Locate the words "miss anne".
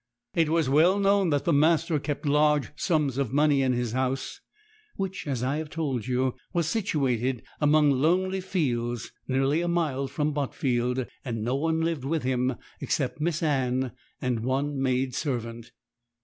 13.21-13.91